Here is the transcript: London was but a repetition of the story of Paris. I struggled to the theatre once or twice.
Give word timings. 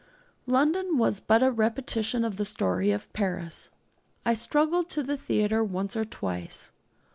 London 0.47 0.97
was 0.97 1.19
but 1.19 1.43
a 1.43 1.51
repetition 1.51 2.25
of 2.25 2.37
the 2.37 2.43
story 2.43 2.89
of 2.89 3.13
Paris. 3.13 3.69
I 4.25 4.33
struggled 4.33 4.89
to 4.89 5.03
the 5.03 5.15
theatre 5.15 5.63
once 5.63 5.95
or 5.95 6.05
twice. 6.05 6.71